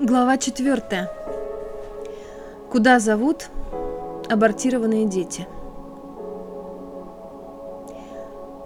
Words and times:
Глава 0.00 0.38
4. 0.38 1.08
Куда 2.68 2.98
зовут 2.98 3.48
абортированные 4.28 5.06
дети? 5.06 5.46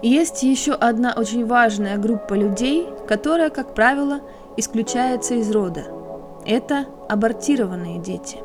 Есть 0.01 0.41
еще 0.41 0.71
одна 0.73 1.13
очень 1.15 1.45
важная 1.45 1.99
группа 1.99 2.33
людей, 2.33 2.89
которая, 3.07 3.51
как 3.51 3.75
правило, 3.75 4.21
исключается 4.57 5.35
из 5.35 5.51
рода. 5.51 5.83
Это 6.47 6.87
абортированные 7.07 7.99
дети. 7.99 8.39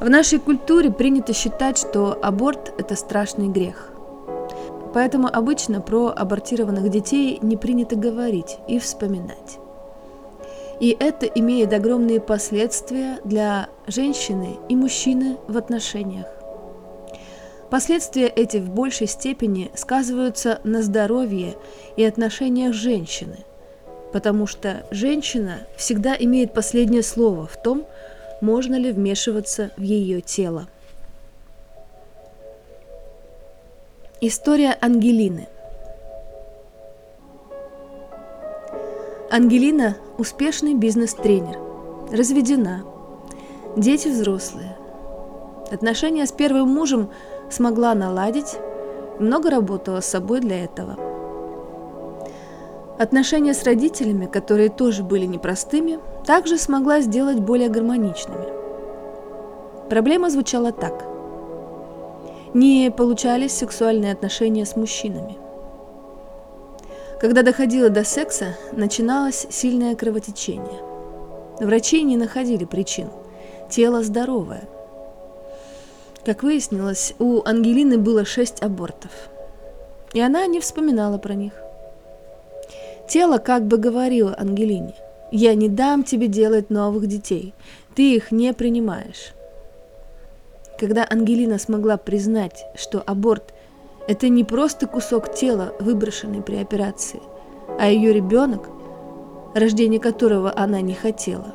В 0.00 0.10
нашей 0.10 0.40
культуре 0.40 0.90
принято 0.90 1.32
считать, 1.32 1.78
что 1.78 2.18
аборт– 2.20 2.74
это 2.78 2.96
страшный 2.96 3.46
грех. 3.46 3.92
Поэтому 4.92 5.28
обычно 5.32 5.80
про 5.80 6.08
абортированных 6.08 6.88
детей 6.90 7.38
не 7.42 7.56
принято 7.56 7.94
говорить 7.94 8.58
и 8.66 8.80
вспоминать. 8.80 9.60
И 10.80 10.96
это 10.98 11.26
имеет 11.26 11.74
огромные 11.74 12.20
последствия 12.20 13.18
для 13.22 13.68
женщины 13.86 14.56
и 14.70 14.74
мужчины 14.74 15.36
в 15.46 15.58
отношениях. 15.58 16.26
Последствия 17.68 18.26
эти 18.26 18.56
в 18.56 18.70
большей 18.70 19.06
степени 19.06 19.70
сказываются 19.74 20.60
на 20.64 20.82
здоровье 20.82 21.56
и 21.96 22.04
отношениях 22.04 22.72
женщины, 22.72 23.36
потому 24.12 24.46
что 24.46 24.86
женщина 24.90 25.58
всегда 25.76 26.16
имеет 26.18 26.54
последнее 26.54 27.02
слово 27.02 27.46
в 27.46 27.62
том, 27.62 27.84
можно 28.40 28.74
ли 28.74 28.90
вмешиваться 28.90 29.70
в 29.76 29.82
ее 29.82 30.22
тело. 30.22 30.66
История 34.22 34.76
Ангелины– 34.80 35.46
Ангелина– 39.32 39.96
успешный 40.18 40.74
бизнес-тренер, 40.74 41.56
разведена, 42.10 42.82
дети 43.76 44.08
взрослые. 44.08 44.76
Отношения 45.70 46.26
с 46.26 46.32
первым 46.32 46.68
мужем 46.70 47.10
смогла 47.48 47.94
наладить, 47.94 48.56
много 49.20 49.50
работала 49.50 50.00
с 50.00 50.06
собой 50.06 50.40
для 50.40 50.64
этого. 50.64 50.96
Отношения 52.98 53.54
с 53.54 53.62
родителями, 53.62 54.26
которые 54.26 54.68
тоже 54.68 55.04
были 55.04 55.26
непростыми, 55.26 56.00
также 56.26 56.58
смогла 56.58 57.00
сделать 57.00 57.38
более 57.38 57.68
гармоничными. 57.68 58.48
Проблема 59.88 60.30
звучала 60.30 60.72
так. 60.72 61.04
Не 62.52 62.90
получались 62.90 63.52
сексуальные 63.52 64.10
отношения 64.10 64.66
с 64.66 64.74
мужчинами– 64.74 65.38
когда 67.20 67.42
доходило 67.42 67.90
до 67.90 68.02
секса, 68.02 68.56
начиналось 68.72 69.46
сильное 69.50 69.94
кровотечение. 69.94 70.80
Врачи 71.60 72.02
не 72.02 72.16
находили 72.16 72.64
причин. 72.64 73.10
Тело 73.68 74.02
здоровое. 74.02 74.62
Как 76.24 76.42
выяснилось, 76.42 77.14
у 77.18 77.42
Ангелины 77.44 77.98
было 77.98 78.24
шесть 78.24 78.62
абортов. 78.62 79.10
И 80.14 80.20
она 80.20 80.46
не 80.46 80.60
вспоминала 80.60 81.18
про 81.18 81.34
них. 81.34 81.52
Тело 83.06 83.36
как 83.38 83.66
бы 83.66 83.76
говорило 83.76 84.34
Ангелине, 84.38 84.94
«Я 85.30 85.54
не 85.54 85.68
дам 85.68 86.04
тебе 86.04 86.26
делать 86.26 86.70
новых 86.70 87.06
детей, 87.06 87.54
ты 87.94 88.14
их 88.14 88.32
не 88.32 88.52
принимаешь». 88.54 89.34
Когда 90.78 91.06
Ангелина 91.08 91.58
смогла 91.58 91.98
признать, 91.98 92.64
что 92.76 93.02
аборт– 93.04 93.52
это 94.06 94.28
не 94.28 94.44
просто 94.44 94.86
кусок 94.86 95.32
тела, 95.32 95.72
выброшенный 95.80 96.42
при 96.42 96.56
операции, 96.56 97.22
а 97.78 97.88
ее 97.88 98.12
ребенок, 98.12 98.68
рождение 99.54 100.00
которого 100.00 100.52
она 100.56 100.80
не 100.80 100.94
хотела. 100.94 101.54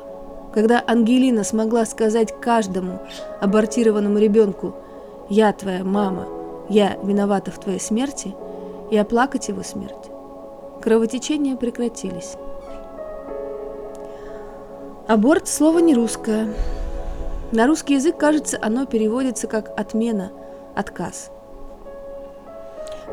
Когда 0.54 0.82
Ангелина 0.86 1.44
смогла 1.44 1.84
сказать 1.84 2.34
каждому 2.40 3.00
абортированному 3.40 4.18
ребенку 4.18 4.74
«Я 5.28 5.52
твоя 5.52 5.84
мама, 5.84 6.26
я 6.68 6.96
виновата 7.02 7.50
в 7.50 7.58
твоей 7.58 7.80
смерти» 7.80 8.34
и 8.90 8.96
оплакать 8.96 9.48
его 9.48 9.62
смерть, 9.62 10.10
кровотечения 10.80 11.56
прекратились. 11.56 12.36
Аборт– 15.08 15.46
слово 15.48 15.80
не 15.80 15.94
русское. 15.94 16.48
На 17.52 17.66
русский 17.66 17.94
язык, 17.94 18.16
кажется, 18.16 18.58
оно 18.60 18.86
переводится 18.86 19.46
как 19.46 19.78
«отмена», 19.78 20.32
«отказ». 20.74 21.30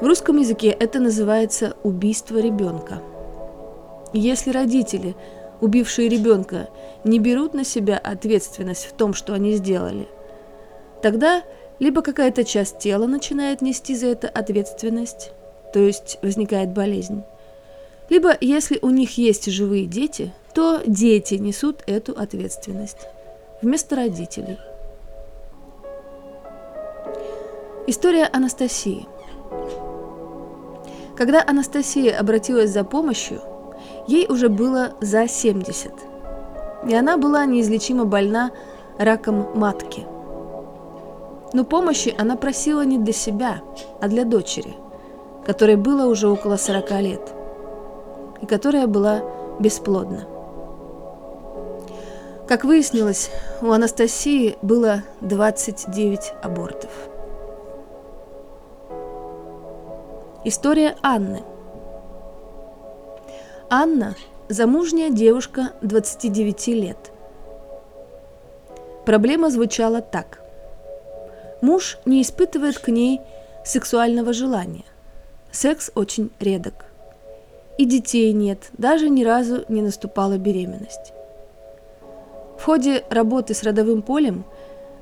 В 0.03 0.05
русском 0.05 0.35
языке 0.37 0.67
это 0.67 0.99
называется 0.99 1.77
убийство 1.81 2.37
ребенка. 2.37 3.01
Если 4.11 4.51
родители, 4.51 5.15
убившие 5.61 6.09
ребенка, 6.09 6.67
не 7.05 7.19
берут 7.19 7.53
на 7.53 7.63
себя 7.63 7.99
ответственность 7.99 8.83
в 8.83 8.91
том, 8.91 9.13
что 9.13 9.33
они 9.33 9.53
сделали, 9.53 10.09
тогда 11.01 11.41
либо 11.79 12.01
какая-то 12.01 12.43
часть 12.43 12.79
тела 12.79 13.07
начинает 13.07 13.61
нести 13.61 13.95
за 13.95 14.07
это 14.07 14.27
ответственность, 14.27 15.31
то 15.71 15.79
есть 15.79 16.19
возникает 16.21 16.73
болезнь, 16.73 17.23
либо 18.09 18.35
если 18.41 18.79
у 18.81 18.89
них 18.89 19.17
есть 19.17 19.49
живые 19.49 19.85
дети, 19.85 20.33
то 20.53 20.81
дети 20.85 21.35
несут 21.35 21.81
эту 21.87 22.11
ответственность 22.11 23.07
вместо 23.61 23.95
родителей. 23.95 24.57
История 27.87 28.25
Анастасии– 28.25 29.07
когда 31.15 31.43
Анастасия 31.45 32.17
обратилась 32.19 32.71
за 32.71 32.83
помощью, 32.83 33.41
ей 34.07 34.27
уже 34.27 34.49
было 34.49 34.93
за 34.99 35.27
70, 35.27 35.91
и 36.87 36.95
она 36.95 37.17
была 37.17 37.45
неизлечимо 37.45 38.05
больна 38.05 38.51
раком 38.97 39.47
матки. 39.55 40.05
Но 41.53 41.63
помощи 41.63 42.13
она 42.17 42.35
просила 42.35 42.83
не 42.83 42.97
для 42.97 43.13
себя, 43.13 43.61
а 44.01 44.07
для 44.07 44.25
дочери, 44.25 44.75
которой 45.45 45.75
было 45.75 46.07
уже 46.07 46.27
около 46.27 46.57
40 46.57 46.91
лет, 47.01 47.33
и 48.41 48.45
которая 48.45 48.87
была 48.87 49.21
бесплодна. 49.59 50.25
Как 52.47 52.65
выяснилось, 52.65 53.29
у 53.61 53.71
Анастасии 53.71 54.57
было 54.61 55.03
29 55.21 56.33
абортов. 56.41 56.89
История 60.45 60.97
Анны. 61.01 61.41
Анна– 63.69 64.17
замужняя 64.49 65.09
девушка 65.09 65.71
29 65.81 66.67
лет. 66.67 66.97
Проблема 69.05 69.49
звучала 69.49 70.01
так. 70.01 70.41
Муж 71.61 71.97
не 72.03 72.21
испытывает 72.21 72.77
к 72.77 72.89
ней 72.89 73.21
сексуального 73.63 74.33
желания. 74.33 74.83
Секс 75.53 75.91
очень 75.95 76.29
редок. 76.41 76.87
И 77.77 77.85
детей 77.85 78.33
нет, 78.33 78.69
даже 78.77 79.07
ни 79.07 79.23
разу 79.23 79.63
не 79.69 79.81
наступала 79.81 80.37
беременность. 80.37 81.13
В 82.59 82.65
ходе 82.65 83.05
работы 83.09 83.53
с 83.53 83.63
родовым 83.63 84.01
полем 84.01 84.43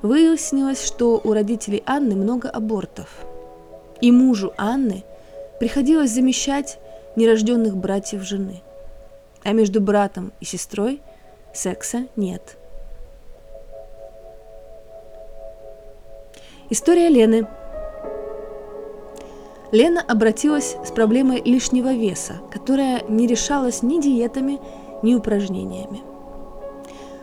выяснилось, 0.04 0.86
что 0.86 1.20
у 1.24 1.34
родителей 1.34 1.82
Анны 1.88 2.14
много 2.16 2.48
абортов. 2.48 3.26
И 4.02 4.12
мужу 4.12 4.54
Анны– 4.56 5.04
приходилось 5.62 6.10
замещать 6.10 6.80
нерожденных 7.16 7.78
братьев 7.78 8.24
жены. 8.24 8.64
А 9.44 9.52
между 9.52 9.80
братом 9.80 10.34
и 10.40 10.46
сестрой 10.46 11.04
секса 11.54 12.08
нет. 12.16 12.58
История 16.72 17.10
Лены. 17.10 17.48
Лена 19.72 20.02
обратилась 20.02 20.78
с 20.84 20.90
проблемой 20.90 21.44
лишнего 21.46 21.94
веса, 21.94 22.42
которая 22.52 23.04
не 23.08 23.28
решалась 23.28 23.84
ни 23.84 24.02
диетами, 24.02 24.60
ни 25.04 25.14
упражнениями. 25.14 26.02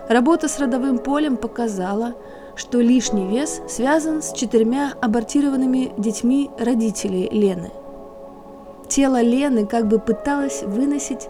Работа 0.08 0.46
с 0.46 0.60
родовым 0.60 1.00
полем 1.00 1.38
показала, 1.38 2.14
что 2.54 2.80
лишний 2.80 3.26
вес 3.26 3.60
связан 3.68 4.22
с 4.22 4.32
четырьмя 4.32 4.92
абортированными 5.02 5.92
детьми 5.98 6.50
родителей 6.56 7.28
Лены– 7.32 7.72
Тело 8.88 9.20
Лены 9.20 9.66
как 9.66 9.86
бы 9.86 9.98
пыталось 9.98 10.62
выносить 10.62 11.28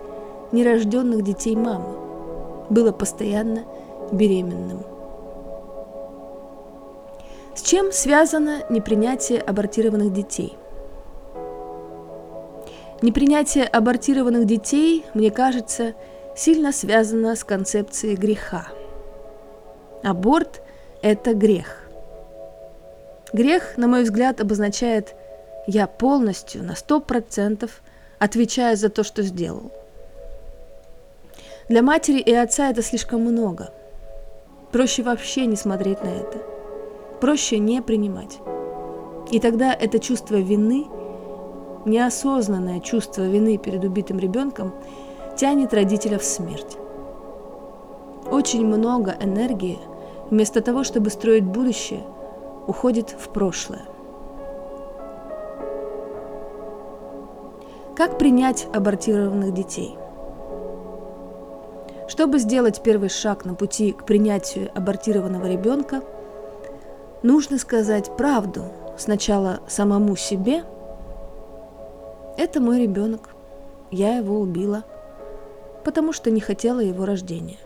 нерожденных 0.53 1.23
детей 1.23 1.57
мамы. 1.57 1.97
Было 2.71 2.93
постоянно 2.93 3.65
беременным. 4.13 4.83
С 7.57 7.63
чем 7.63 7.91
связано 7.91 8.63
непринятие 8.71 9.41
абортированных 9.41 10.13
детей? 10.13 10.57
Непринятие 13.03 13.65
абортированных 13.65 14.45
детей, 14.45 15.05
мне 15.15 15.33
кажется, 15.33 15.95
сильно 16.37 16.71
связано 16.73 17.35
с 17.35 17.43
концепцией 17.43 18.15
греха. 18.15 18.69
Аборт– 20.05 20.63
это 21.03 21.35
грех. 21.35 21.89
Грех, 23.33 23.77
на 23.77 23.89
мой 23.89 24.05
взгляд, 24.05 24.41
обозначает– 24.41 25.17
я 25.69 25.87
полностью, 25.87 26.65
на 26.65 26.75
сто 26.75 26.99
процентов 26.99 27.83
отвечаю 28.19 28.75
за 28.79 28.89
то, 28.89 29.05
что 29.05 29.23
сделал. 29.23 29.71
Для 31.69 31.83
матери 31.83 32.21
и 32.21 32.33
отца 32.33 32.71
это 32.71 32.83
слишком 32.83 33.21
много. 33.21 33.71
Проще 34.73 35.03
вообще 35.03 35.45
не 35.45 35.57
смотреть 35.57 36.03
на 36.03 36.09
это. 36.09 36.39
Проще 37.21 37.59
не 37.59 37.83
принимать. 37.83 38.39
И 39.31 39.41
тогда 39.41 39.75
это 39.75 39.99
чувство 39.99 40.37
вины, 40.37 40.87
неосознанное 41.85 42.81
чувство 42.81 43.29
вины 43.29 43.59
перед 43.59 43.85
убитым 43.85 44.19
ребенком, 44.19 44.73
тянет 45.37 45.75
родителя 45.75 46.19
в 46.19 46.25
смерть. 46.25 46.79
Очень 48.31 48.65
много 48.65 49.15
энергии, 49.21 49.79
вместо 50.31 50.63
того, 50.63 50.83
чтобы 50.83 51.11
строить 51.11 51.45
будущее, 51.45 52.05
уходит 52.67 53.11
в 53.11 53.29
прошлое. 53.29 53.83
Как 57.99 58.17
принять 58.17 58.69
абортированных 58.73 59.53
детей? 59.53 59.99
Чтобы 62.07 62.39
сделать 62.39 62.81
первый 62.81 63.09
шаг 63.09 63.45
на 63.45 63.57
пути 63.57 63.91
к 63.91 64.07
принятию 64.07 64.71
абортированного 64.73 65.47
ребенка, 65.47 66.03
нужно 67.25 67.59
сказать 67.59 68.17
правду 68.17 68.67
сначала 68.97 69.63
самому 69.67 70.15
себе. 70.15 70.63
Это 72.37 72.61
мой 72.61 72.81
ребенок. 72.81 73.31
Я 73.91 74.19
его 74.19 74.39
убила, 74.39 74.85
потому 75.83 76.13
что 76.13 76.31
не 76.31 76.41
хотела 76.41 76.79
его 76.79 77.05
рождения. 77.05 77.59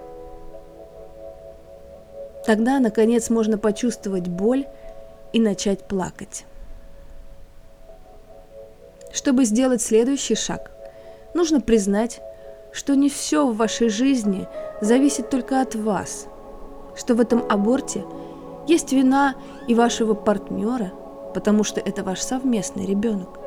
Тогда, 2.47 2.81
наконец, 2.81 3.29
можно 3.29 3.59
почувствовать 3.59 4.29
боль 4.29 4.65
и 5.35 5.41
начать 5.41 5.85
плакать. 5.85 6.47
Чтобы 9.13 9.45
сделать 9.45 9.83
следующий 9.83 10.35
шаг, 10.35 10.71
нужно 11.35 11.61
признать, 11.61 12.21
что 12.73 12.95
не 12.95 13.11
все 13.11 13.47
в 13.47 13.57
вашей 13.57 13.91
жизни 13.91 14.49
зависит 14.81 15.29
только 15.29 15.61
от 15.61 15.75
вас, 15.75 16.27
что 16.97 17.15
в 17.15 17.21
этом 17.21 17.45
аборте 17.49 18.05
есть 18.67 18.93
вина 18.93 19.35
и 19.69 19.75
вашего 19.75 20.15
партнера, 20.15 20.93
потому 21.35 21.63
что 21.63 21.81
это 21.81 22.03
ваш 22.03 22.21
совместный 22.21 22.87
ребенок. 22.87 23.39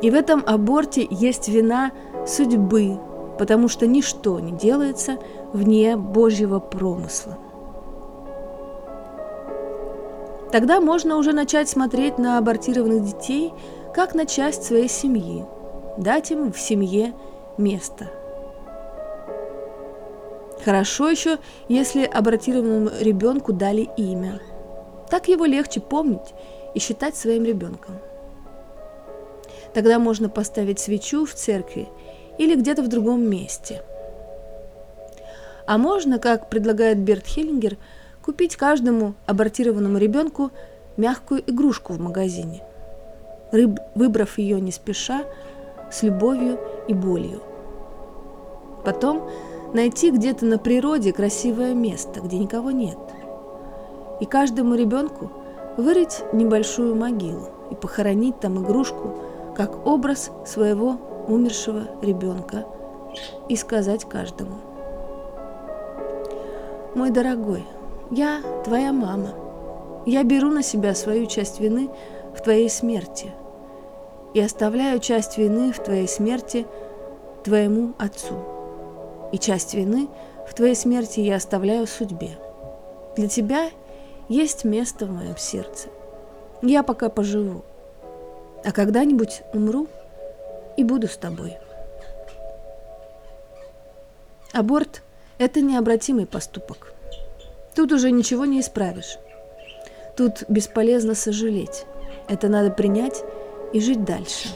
И 0.00 0.10
в 0.10 0.14
этом 0.14 0.42
аборте 0.46 1.06
есть 1.10 1.48
вина 1.48 1.90
судьбы, 2.26 2.98
потому 3.38 3.68
что 3.68 3.86
ничто 3.86 4.40
не 4.40 4.52
делается 4.52 5.18
вне 5.52 5.96
Божьего 5.96 6.58
промысла. 6.58 7.38
Тогда 10.52 10.80
можно 10.80 11.16
уже 11.16 11.32
начать 11.32 11.68
смотреть 11.68 12.18
на 12.18 12.38
абортированных 12.38 13.04
детей 13.04 13.52
как 13.96 14.14
на 14.14 14.26
часть 14.26 14.62
своей 14.62 14.90
семьи, 14.90 15.46
дать 15.96 16.30
им 16.30 16.52
в 16.52 16.60
семье 16.60 17.14
место. 17.56 18.10
Хорошо 20.62 21.08
еще, 21.08 21.38
если 21.70 22.04
абортированному 22.04 22.90
ребенку 23.00 23.54
дали 23.54 23.88
имя. 23.96 24.42
Так 25.08 25.28
его 25.28 25.46
легче 25.46 25.80
помнить 25.80 26.34
и 26.74 26.78
считать 26.78 27.16
своим 27.16 27.44
ребенком. 27.44 27.94
Тогда 29.72 29.98
можно 29.98 30.28
поставить 30.28 30.78
свечу 30.78 31.24
в 31.24 31.32
церкви 31.32 31.88
или 32.36 32.54
где-то 32.54 32.82
в 32.82 32.88
другом 32.88 33.22
месте. 33.22 33.82
А 35.66 35.78
можно, 35.78 36.18
как 36.18 36.50
предлагает 36.50 36.98
Берт 36.98 37.26
Хеллингер, 37.26 37.78
купить 38.22 38.56
каждому 38.56 39.14
абортированному 39.24 39.96
ребенку 39.96 40.50
мягкую 40.98 41.42
игрушку 41.50 41.94
в 41.94 41.98
магазине– 41.98 42.62
рыб, 43.52 43.78
выбрав 43.94 44.38
ее 44.38 44.60
не 44.60 44.72
спеша, 44.72 45.24
с 45.90 46.02
любовью 46.02 46.58
и 46.88 46.94
болью. 46.94 47.40
Потом 48.84 49.28
найти 49.72 50.10
где-то 50.10 50.44
на 50.46 50.58
природе 50.58 51.12
красивое 51.12 51.74
место, 51.74 52.20
где 52.20 52.38
никого 52.38 52.70
нет. 52.70 52.98
И 54.20 54.24
каждому 54.24 54.74
ребенку 54.74 55.30
вырыть 55.76 56.22
небольшую 56.32 56.94
могилу 56.94 57.48
и 57.70 57.74
похоронить 57.74 58.40
там 58.40 58.62
игрушку 58.62 59.18
как 59.54 59.86
образ 59.86 60.30
своего 60.44 60.96
умершего 61.28 61.82
ребенка 62.02 62.66
и 63.48 63.56
сказать 63.56 64.04
каждому. 64.04 64.56
Мой 66.94 67.10
дорогой, 67.10 67.64
я 68.10 68.40
твоя 68.64 68.92
мама. 68.92 69.30
Я 70.06 70.22
беру 70.22 70.50
на 70.50 70.62
себя 70.62 70.94
свою 70.94 71.26
часть 71.26 71.60
вины 71.60 71.90
в 72.36 72.42
твоей 72.42 72.68
смерти 72.68 73.32
и 74.34 74.40
оставляю 74.40 75.00
часть 75.00 75.38
вины 75.38 75.72
в 75.72 75.82
твоей 75.82 76.06
смерти 76.06 76.66
твоему 77.42 77.94
отцу. 77.98 78.34
И 79.32 79.38
часть 79.38 79.74
вины 79.74 80.08
в 80.46 80.54
твоей 80.54 80.74
смерти 80.74 81.20
я 81.20 81.36
оставляю 81.36 81.86
судьбе. 81.86 82.38
Для 83.16 83.28
тебя 83.28 83.70
есть 84.28 84.64
место 84.64 85.06
в 85.06 85.10
моем 85.10 85.36
сердце. 85.36 85.88
Я 86.62 86.82
пока 86.82 87.08
поживу, 87.08 87.62
а 88.64 88.72
когда-нибудь 88.72 89.42
умру 89.54 89.88
и 90.76 90.84
буду 90.84 91.08
с 91.08 91.16
тобой. 91.16 91.56
Аборт– 94.52 95.02
это 95.38 95.60
необратимый 95.60 96.26
поступок. 96.26 96.92
Тут 97.74 97.92
уже 97.92 98.10
ничего 98.10 98.44
не 98.44 98.60
исправишь. 98.60 99.18
Тут 100.16 100.44
бесполезно 100.48 101.14
сожалеть. 101.14 101.84
Это 102.28 102.48
надо 102.48 102.70
принять 102.70 103.24
и 103.72 103.80
жить 103.80 104.04
дальше. 104.04 104.48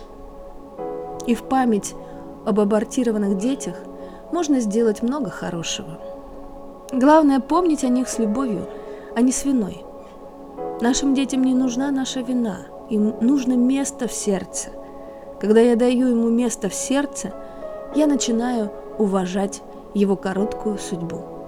И 1.27 1.35
в 1.35 1.45
память 1.45 1.95
об 2.45 2.59
абортированных 2.61 3.39
детях 3.39 3.77
можно 4.33 4.61
сделать 4.61 5.03
много 5.03 5.31
хорошего. 5.31 5.99
Главное 6.93 7.41
помнить 7.41 7.85
о 7.85 7.89
них 7.89 8.09
с 8.09 8.19
любовью, 8.19 8.67
а 9.15 9.21
не 9.21 9.33
с 9.33 9.45
виной. 9.45 9.85
Нашим 10.81 11.15
детям 11.15 11.45
не 11.45 11.55
нужна 11.55 11.91
наша 11.91 12.21
вина, 12.21 12.59
им 12.89 13.15
нужно 13.21 13.53
место 13.53 14.09
в 14.09 14.13
сердце. 14.13 14.71
Когда 15.41 15.61
я 15.61 15.77
даю 15.77 16.09
ему 16.09 16.29
место 16.29 16.69
в 16.69 16.75
сердце, 16.75 17.33
я 17.95 18.07
начинаю 18.07 18.71
уважать 18.99 19.63
его 19.95 20.17
короткую 20.17 20.79
судьбу. 20.79 21.40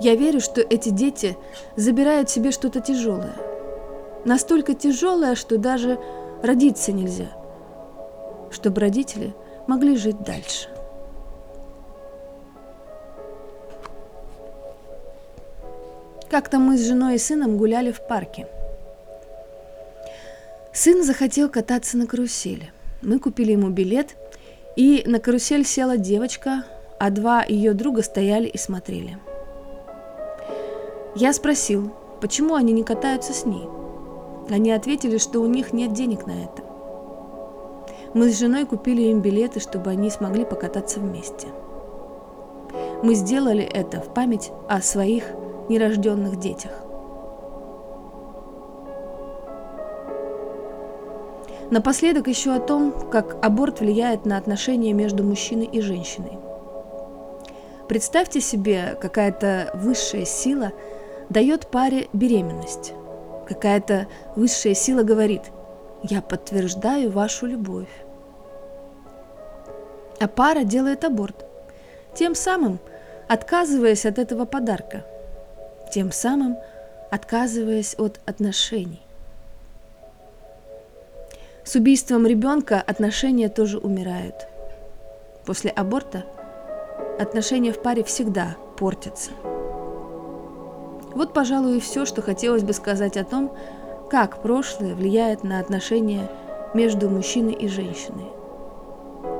Я 0.00 0.14
верю, 0.14 0.40
что 0.40 0.60
эти 0.60 0.90
дети 0.90 1.36
забирают 1.76 2.28
себе 2.28 2.50
что-то 2.50 2.80
тяжелое. 2.80 3.34
Настолько 4.24 4.74
тяжелое, 4.74 5.34
что 5.34 5.56
даже 5.56 5.98
родиться 6.42 6.92
нельзя, 6.92 7.28
чтобы 8.50 8.80
родители 8.80 9.34
могли 9.66 9.96
жить 9.96 10.20
дальше. 10.22 10.68
Как-то 16.28 16.58
мы 16.58 16.76
с 16.76 16.86
женой 16.86 17.14
и 17.14 17.18
сыном 17.18 17.56
гуляли 17.56 17.92
в 17.92 18.06
парке. 18.06 18.48
Сын 20.74 21.02
захотел 21.04 21.48
кататься 21.48 21.96
на 21.96 22.06
карусели. 22.06 22.72
Мы 23.00 23.18
купили 23.18 23.52
ему 23.52 23.70
билет, 23.70 24.16
и 24.74 25.04
на 25.06 25.20
карусель 25.20 25.64
села 25.64 25.96
девочка, 25.96 26.64
а 26.98 27.10
два 27.10 27.44
ее 27.44 27.72
друга 27.72 28.02
стояли 28.02 28.46
и 28.48 28.58
смотрели– 28.58 29.18
я 31.16 31.32
спросил, 31.32 31.90
почему 32.20 32.54
они 32.56 32.74
не 32.74 32.84
катаются 32.84 33.32
с 33.32 33.46
ней. 33.46 33.66
Они 34.50 34.70
ответили, 34.70 35.16
что 35.16 35.40
у 35.40 35.46
них 35.46 35.72
нет 35.72 35.94
денег 35.94 36.26
на 36.26 36.32
это. 36.32 36.62
Мы 38.12 38.30
с 38.30 38.38
женой 38.38 38.66
купили 38.66 39.02
им 39.02 39.22
билеты, 39.22 39.60
чтобы 39.60 39.90
они 39.90 40.10
смогли 40.10 40.44
покататься 40.44 41.00
вместе. 41.00 41.48
Мы 43.02 43.14
сделали 43.14 43.64
это 43.64 44.02
в 44.02 44.12
память 44.12 44.52
о 44.68 44.82
своих 44.82 45.24
нерожденных 45.70 46.38
детях. 46.38 46.72
Напоследок 51.70 52.28
еще 52.28 52.52
о 52.52 52.60
том, 52.60 52.92
как 53.10 53.38
аборт 53.42 53.80
влияет 53.80 54.26
на 54.26 54.36
отношения 54.36 54.92
между 54.92 55.24
мужчиной 55.24 55.64
и 55.64 55.80
женщиной. 55.80 56.38
Представьте 57.88 58.42
себе, 58.42 58.98
какая-то 59.00 59.70
высшая 59.74 60.26
сила– 60.26 60.72
дает 61.28 61.68
паре 61.68 62.08
беременность. 62.12 62.92
Какая-то 63.48 64.06
высшая 64.34 64.74
сила 64.74 65.02
говорит, 65.02 65.42
я 66.02 66.20
подтверждаю 66.20 67.10
вашу 67.10 67.46
любовь. 67.46 67.88
А 70.20 70.28
пара 70.28 70.64
делает 70.64 71.04
аборт, 71.04 71.46
тем 72.14 72.34
самым 72.34 72.78
отказываясь 73.28 74.06
от 74.06 74.18
этого 74.18 74.44
подарка, 74.44 75.04
тем 75.92 76.10
самым 76.12 76.56
отказываясь 77.10 77.94
от 77.98 78.20
отношений. 78.26 79.02
С 81.64 81.74
убийством 81.74 82.26
ребенка 82.26 82.80
отношения 82.80 83.48
тоже 83.48 83.78
умирают. 83.78 84.46
После 85.44 85.70
аборта 85.70 86.24
отношения 87.18 87.72
в 87.72 87.82
паре 87.82 88.04
всегда 88.04 88.56
портятся– 88.76 89.32
вот, 91.16 91.32
пожалуй, 91.32 91.78
и 91.78 91.80
все, 91.80 92.04
что 92.04 92.22
хотелось 92.22 92.62
бы 92.62 92.72
сказать 92.72 93.16
о 93.16 93.24
том, 93.24 93.50
как 94.10 94.42
прошлое 94.42 94.94
влияет 94.94 95.44
на 95.44 95.58
отношения 95.58 96.30
между 96.74 97.08
мужчиной 97.08 97.54
и 97.54 97.68
женщиной. 97.68 98.26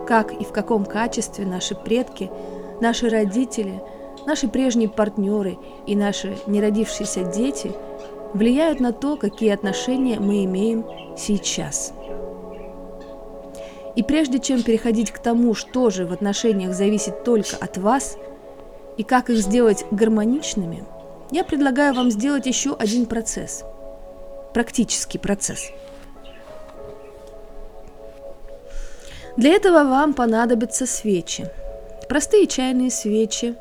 как 0.06 0.32
и 0.32 0.44
в 0.44 0.52
каком 0.52 0.84
качестве 0.84 1.44
наши 1.44 1.74
предки, 1.74 2.30
наши 2.80 3.08
родители, 3.08 3.82
наши 4.24 4.48
прежние 4.48 4.88
партнеры 4.88 5.58
и 5.86 5.96
наши 5.96 6.36
неродившиеся 6.46 7.24
дети 7.24 7.72
влияют 8.32 8.80
на 8.80 8.92
то, 8.92 9.16
какие 9.16 9.50
отношения 9.50 10.18
мы 10.20 10.44
имеем 10.44 10.84
сейчас. 11.16 11.92
И 13.96 14.02
прежде 14.02 14.38
чем 14.38 14.62
переходить 14.62 15.10
к 15.10 15.18
тому, 15.18 15.54
что 15.54 15.90
же 15.90 16.06
в 16.06 16.12
отношениях 16.12 16.74
зависит 16.74 17.24
только 17.24 17.56
от 17.58 17.78
вас, 17.78 18.16
и 18.96 19.02
как 19.02 19.30
их 19.30 19.38
сделать 19.38 19.84
гармоничными, 19.90 20.84
я 21.30 21.44
предлагаю 21.44 21.94
вам 21.94 22.10
сделать 22.10 22.46
еще 22.46 22.74
один 22.74 23.06
процесс, 23.06 23.64
практический 24.52 25.18
процесс– 25.18 25.70
Для 29.36 29.52
этого 29.52 29.84
вам 29.84 30.14
понадобятся 30.14 30.86
свечи. 30.86 31.46
Простые 32.08 32.46
чайные 32.46 32.90
свечи. 32.90 33.54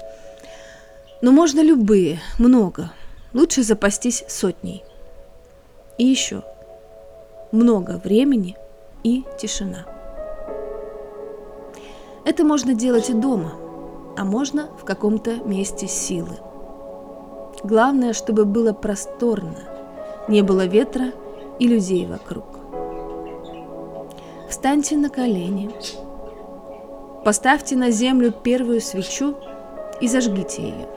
Но 1.21 1.31
можно 1.31 1.59
любые, 1.59 2.21
много. 2.39 2.91
Лучше 3.33 3.61
запастись 3.61 4.23
сотней. 4.29 4.85
И 5.97 6.05
еще 6.05 6.43
много 7.51 8.01
времени 8.03 8.55
и 9.03 9.25
тишина. 9.37 9.85
Это 12.25 12.43
можно 12.43 12.73
делать 12.73 13.09
и 13.09 13.13
дома, 13.13 13.53
а 14.17 14.23
можно 14.23 14.67
в 14.81 14.85
каком-то 14.85 15.37
месте 15.45 15.87
силы. 15.87 16.37
Главное, 17.65 18.13
чтобы 18.13 18.45
было 18.45 18.73
просторно, 18.73 19.57
не 20.27 20.43
было 20.43 20.67
ветра 20.67 21.13
и 21.57 21.67
людей 21.67 22.05
вокруг. 22.05 22.45
Встаньте 24.47 24.95
на 24.97 25.09
колени. 25.09 25.71
Поставьте 27.23 27.75
на 27.75 27.89
землю 27.89 28.31
первую 28.31 28.81
свечу 28.81 29.33
и 29.99 30.07
зажгите 30.07 30.61
ее. 30.61 30.87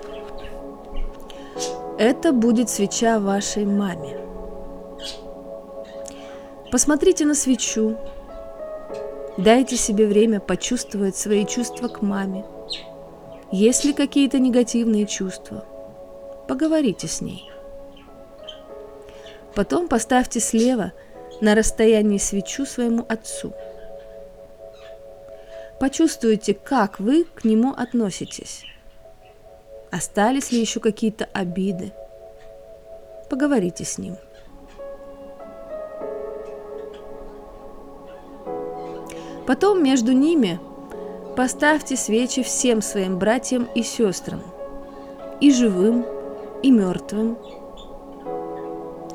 Это 1.97 2.33
будет 2.33 2.69
свеча 2.69 3.19
вашей 3.19 3.65
маме. 3.65 4.21
Посмотрите 6.71 7.25
на 7.25 7.35
свечу. 7.35 7.97
Дайте 9.39 9.79
себе 9.79 10.07
время 10.07 10.39
почувствовать 10.39 11.17
свои 11.17 11.47
чувства 11.47 11.89
к 11.89 12.03
маме. 12.03 12.45
Есть 13.51 13.87
ли 13.87 13.95
какие-то 13.95 14.39
негативные 14.39 15.07
чувства? 15.07 15.65
Поговорите 16.49 17.07
с 17.07 17.21
ней. 17.21 17.51
Потом 19.55 19.89
поставьте 19.89 20.41
слева– 20.41 20.93
на 21.41 21.55
расстоянии 21.55 22.19
свечу 22.19 22.67
своему 22.67 23.05
отцу. 23.09 23.53
Почувствуйте, 25.81 26.55
как 26.55 26.99
вы 26.99 27.25
к 27.25 27.45
нему 27.45 27.73
относитесь. 27.73 28.65
Остались 29.91 30.51
ли 30.51 30.61
еще 30.61 30.81
какие-то 30.81 31.29
обиды? 31.33 31.93
Поговорите 33.31 33.85
с 33.85 33.99
ним. 33.99 34.17
Потом 39.47 39.83
между 39.83 40.13
ними 40.13 40.61
поставьте 41.37 41.97
свечи 41.97 42.43
всем 42.43 42.83
своим 42.83 43.19
братьям 43.19 43.69
и 43.75 43.83
сестрам, 43.83 44.43
и 45.41 45.53
живым, 45.53 46.05
и 46.63 46.71
мертвым, 46.71 47.39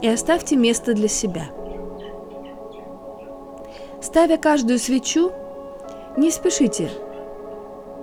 и 0.01 0.07
оставьте 0.07 0.55
место 0.55 0.93
для 0.93 1.07
себя– 1.07 1.45
Ставя 4.03 4.37
каждую 4.37 4.79
свечу, 4.79 5.31
не 6.17 6.29
спешите. 6.29 6.91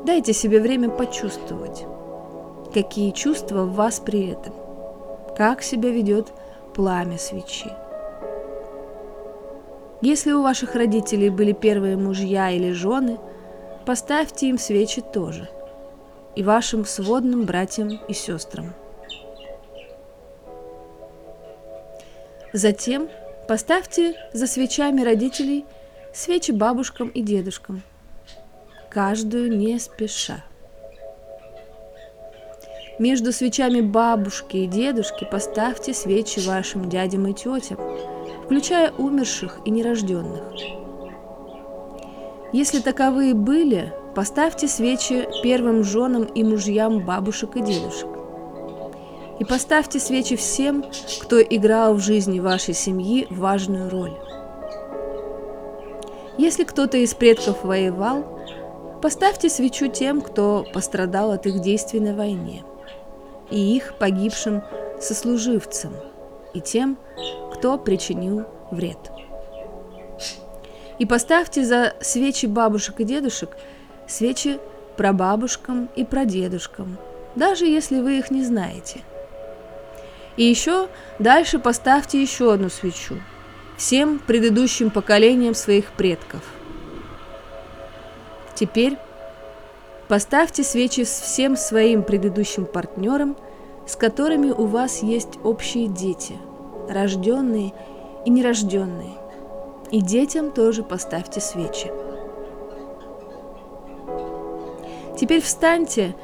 Дайте 0.06 0.32
себе 0.32 0.58
время 0.58 0.88
почувствовать, 0.88 1.84
какие 2.72 3.10
чувства 3.10 3.64
в 3.64 3.74
вас 3.74 4.00
при 4.00 4.28
этом, 4.28 4.54
как 5.36 5.62
себя 5.62 5.90
ведет 5.90 6.32
пламя 6.74 7.18
свечи. 7.18 7.70
Если 10.00 10.32
у 10.32 10.40
ваших 10.40 10.74
родителей 10.74 11.28
были 11.28 11.52
первые 11.52 11.98
мужья 11.98 12.50
или 12.50 12.72
жены, 12.72 13.18
поставьте 13.84 14.48
им 14.48 14.58
свечи 14.58 15.02
тоже, 15.02 15.50
и 16.34 16.42
вашим 16.42 16.86
сводным 16.86 17.44
братьям 17.44 18.00
и 18.08 18.14
сестрам. 18.14 18.72
Затем 22.52 23.08
поставьте 23.48 24.14
за 24.32 24.46
свечами 24.46 25.02
родителей– 25.02 25.64
свечи 26.12 26.50
бабушкам 26.52 27.08
и 27.08 27.22
дедушкам, 27.22 27.82
каждую 28.90 29.56
не 29.56 29.78
спеша. 29.78 30.44
Между 32.98 33.32
свечами 33.32 33.80
бабушки 33.80 34.58
и 34.58 34.66
дедушки 34.66 35.26
поставьте 35.30 35.94
свечи 35.94 36.40
вашим 36.40 36.88
дядям 36.88 37.26
и 37.26 37.32
тетям, 37.32 37.78
включая 38.44 38.92
умерших 38.92 39.60
и 39.64 39.70
нерожденных. 39.70 40.42
Если 42.52 42.80
таковые 42.80 43.32
были, 43.32 43.92
поставьте 44.14 44.68
свечи 44.68 45.26
первым 45.42 45.84
женам 45.84 46.24
и 46.24 46.42
мужьям 46.42 47.04
бабушек 47.06 47.56
и 47.56 47.60
дедушек. 47.60 48.08
И 49.40 49.44
поставьте 49.44 49.98
свечи 49.98 50.36
всем, 50.36 50.84
кто 51.22 51.40
играл 51.40 51.94
в 51.94 52.00
жизни 52.00 52.40
вашей 52.40 52.74
семьи 52.74 53.26
важную 53.30 53.88
роль. 53.88 54.12
Если 56.36 56.64
кто-то 56.64 56.98
из 56.98 57.14
предков 57.14 57.64
воевал, 57.64 58.38
поставьте 59.00 59.48
свечу 59.48 59.88
тем, 59.88 60.20
кто 60.20 60.66
пострадал 60.74 61.30
от 61.30 61.46
их 61.46 61.60
действий 61.62 62.00
на 62.00 62.14
войне, 62.14 62.64
и 63.50 63.76
их 63.76 63.94
погибшим 63.98 64.62
сослуживцам, 65.00 65.94
и 66.52 66.60
тем, 66.60 66.98
кто 67.54 67.78
причинил 67.78 68.44
вред. 68.70 69.10
И 70.98 71.06
поставьте 71.06 71.64
за 71.64 71.94
свечи 72.02 72.44
бабушек 72.44 73.00
и 73.00 73.04
дедушек 73.04 73.56
свечи 74.06 74.58
прабабушкам 74.98 75.88
и 75.96 76.04
прадедушкам, 76.04 76.98
даже 77.36 77.64
если 77.64 78.00
вы 78.00 78.18
их 78.18 78.30
не 78.30 78.44
знаете. 78.44 79.00
И 80.36 80.44
еще 80.44 80.88
дальше 81.18 81.58
поставьте 81.58 82.20
еще 82.20 82.52
одну 82.52 82.68
свечу– 82.68 83.16
всем 83.76 84.18
предыдущим 84.18 84.90
поколениям 84.90 85.54
своих 85.54 85.92
предков. 85.92 86.42
Теперь 88.54 88.98
поставьте 90.06 90.62
свечи 90.62 91.04
всем 91.04 91.56
своим 91.56 92.02
предыдущим 92.02 92.66
партнерам, 92.66 93.36
с 93.86 93.96
которыми 93.96 94.50
у 94.50 94.66
вас 94.66 95.02
есть 95.02 95.38
общие 95.42 95.88
дети, 95.88 96.36
рожденные 96.88 97.72
и 98.26 98.30
нерожденные. 98.30 99.14
И 99.90 100.02
детям 100.02 100.52
тоже 100.52 100.82
поставьте 100.82 101.40
свечи. 101.40 101.90
Теперь 105.18 105.40
встаньте 105.40 106.14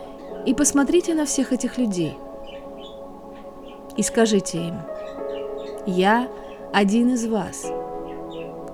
и 0.44 0.54
посмотрите 0.54 1.14
на 1.14 1.24
всех 1.24 1.52
этих 1.52 1.78
людей. 1.78 2.16
И 3.96 4.02
скажите 4.02 4.58
им, 4.58 4.80
я– 5.86 6.28
один 6.72 7.14
из 7.14 7.26
вас. 7.26 7.64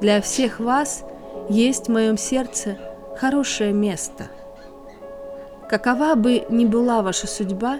Для 0.00 0.20
всех 0.20 0.58
вас 0.58 1.04
есть 1.48 1.86
в 1.86 1.92
моем 1.92 2.18
сердце 2.18 2.78
хорошее 3.16 3.72
место. 3.72 4.24
Какова 5.68 6.16
бы 6.16 6.44
ни 6.50 6.64
была 6.64 7.02
ваша 7.02 7.28
судьба, 7.28 7.78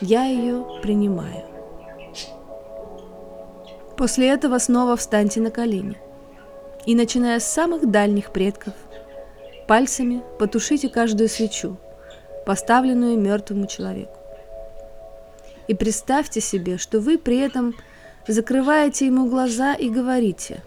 я 0.00 0.24
ее 0.24 0.64
принимаю. 0.82 1.44
После 3.98 4.28
этого 4.28 4.58
снова 4.58 4.96
встаньте 4.96 5.40
на 5.40 5.50
колени 5.50 5.98
и, 6.86 6.94
начиная 6.94 7.38
с 7.38 7.44
самых 7.44 7.90
дальних 7.90 8.30
предков, 8.30 8.72
пальцами 9.66 10.22
потушите 10.38 10.88
каждую 10.88 11.28
свечу, 11.28 11.76
поставленную 12.46 13.18
мертвому 13.18 13.66
человеку. 13.66 14.16
И 15.68 15.74
представьте 15.74 16.40
себе, 16.40 16.78
что 16.78 17.00
вы 17.00 17.18
при 17.18 17.38
этом– 17.38 17.74
закрываете 18.28 19.06
ему 19.06 19.26
глаза 19.26 19.74
и 19.74 19.88
говорите, 19.88 20.62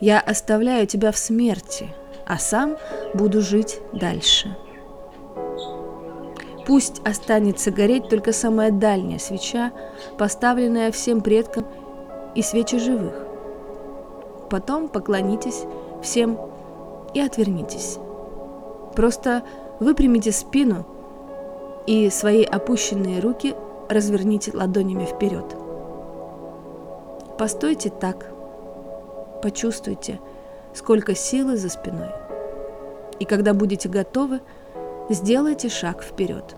«Я 0.00 0.20
оставляю 0.20 0.86
тебя 0.86 1.12
в 1.12 1.18
смерти, 1.18 1.88
а 2.26 2.38
сам 2.38 2.76
буду 3.14 3.40
жить 3.40 3.80
дальше». 3.92 4.54
Пусть 6.66 7.00
останется 7.06 7.70
гореть 7.70 8.10
только 8.10 8.32
самая 8.32 8.70
дальняя 8.70 9.18
свеча, 9.18 9.72
поставленная 10.18 10.92
всем 10.92 11.22
предкам 11.22 11.66
и 12.34 12.42
свечи 12.42 12.78
живых. 12.78 13.14
Потом 14.50 14.88
поклонитесь 14.88 15.62
всем 16.02 16.38
и 17.14 17.20
отвернитесь. 17.20 17.96
Просто 18.94 19.44
выпрямите 19.80 20.30
спину 20.30 20.84
и 21.88 22.10
свои 22.10 22.44
опущенные 22.44 23.18
руки 23.18 23.56
разверните 23.88 24.54
ладонями 24.54 25.06
вперед. 25.06 25.56
Постойте 27.38 27.88
так. 27.88 28.30
Почувствуйте, 29.42 30.20
сколько 30.74 31.14
силы 31.14 31.56
за 31.56 31.70
спиной. 31.70 32.10
И 33.18 33.24
когда 33.24 33.54
будете 33.54 33.88
готовы, 33.88 34.40
сделайте 35.08 35.70
шаг 35.70 36.02
вперед. 36.02 36.54